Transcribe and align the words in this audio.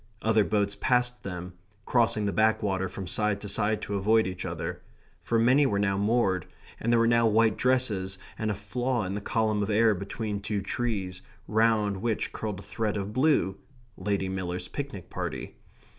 Other 0.23 0.43
boats 0.43 0.75
passed 0.79 1.21
them, 1.21 1.53
crossing 1.85 2.25
the 2.25 2.31
backwater 2.33 2.89
from 2.89 3.05
side 3.05 3.39
to 3.41 3.47
side 3.47 3.83
to 3.83 3.93
avoid 3.97 4.25
each 4.25 4.45
other, 4.45 4.81
for 5.21 5.37
many 5.37 5.67
were 5.67 5.77
now 5.77 5.95
moored, 5.95 6.47
and 6.79 6.91
there 6.91 6.99
were 6.99 7.05
now 7.05 7.27
white 7.27 7.55
dresses 7.55 8.17
and 8.35 8.49
a 8.49 8.55
flaw 8.55 9.03
in 9.03 9.13
the 9.13 9.21
column 9.21 9.61
of 9.61 9.69
air 9.69 9.93
between 9.93 10.39
two 10.39 10.63
trees, 10.63 11.21
round 11.47 11.97
which 11.97 12.33
curled 12.33 12.57
a 12.59 12.63
thread 12.63 12.97
of 12.97 13.13
blue 13.13 13.57
Lady 13.95 14.27
Miller's 14.27 14.67
picnic 14.67 15.11
party. 15.11 15.55